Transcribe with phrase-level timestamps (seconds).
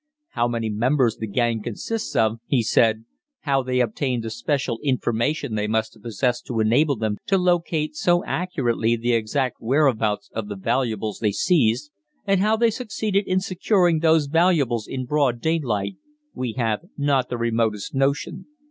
[0.29, 3.05] "How many members the gang consists of," he said,
[3.41, 7.95] "how they obtained the special information they must have possessed to enable them to locate
[7.95, 11.91] so accurately the exact whereabouts of the valuables they seized,
[12.25, 15.97] and how they succeeded in securing those valuables in broad daylight,
[16.33, 18.47] we have not the remotest notion.